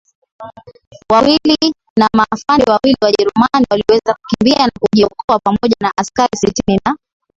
[1.11, 1.55] wawili
[1.99, 6.97] na maafande wawili Wajerumani waliweza kukimbia na kujiokoa pamoja na askari sitini na